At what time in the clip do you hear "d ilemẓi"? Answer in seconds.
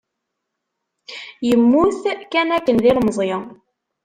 2.83-3.33